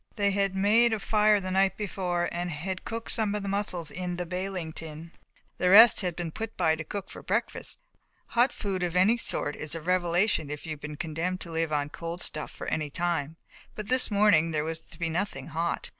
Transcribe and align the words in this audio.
They 0.15 0.31
had 0.31 0.55
made 0.55 0.93
a 0.93 0.99
fire 0.99 1.35
on 1.35 1.43
the 1.43 1.51
night 1.51 1.77
before 1.77 2.27
and 2.31 2.49
had 2.49 2.85
cooked 2.85 3.11
some 3.11 3.35
of 3.35 3.43
the 3.43 3.47
mussels 3.47 3.91
in 3.91 4.15
the 4.15 4.25
baling 4.25 4.73
tin, 4.73 5.11
the 5.59 5.69
rest 5.69 6.01
had 6.01 6.15
been 6.15 6.31
put 6.31 6.57
by 6.57 6.75
to 6.75 6.83
cook 6.83 7.07
for 7.11 7.21
breakfast; 7.21 7.77
hot 8.29 8.51
food 8.51 8.81
of 8.81 8.95
any 8.95 9.17
sort 9.17 9.55
is 9.55 9.75
a 9.75 9.79
revelation 9.81 10.49
if 10.49 10.65
you 10.65 10.71
have 10.71 10.81
been 10.81 10.97
condemned 10.97 11.39
to 11.41 11.51
live 11.51 11.71
on 11.71 11.89
cold 11.89 12.23
stuff 12.23 12.49
for 12.49 12.65
any 12.65 12.89
time, 12.89 13.35
but 13.75 13.89
this 13.89 14.09
morning 14.09 14.49
there 14.49 14.63
was 14.63 14.87
to 14.87 14.97
be 14.97 15.07
nothing 15.07 15.49
hot. 15.49 15.89